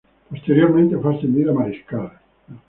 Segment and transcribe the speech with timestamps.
[0.31, 2.11] Posteriormente, fue ascendido a mariscal.